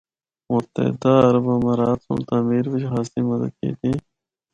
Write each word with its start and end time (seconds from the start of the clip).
متحدہ 0.51 1.11
عرب 1.27 1.45
امارات 1.55 1.99
سنڑ 2.05 2.21
تعمیر 2.29 2.65
بچ 2.71 2.83
خاصی 2.91 3.21
مدد 3.29 3.51
کیتی۔ 3.59 3.91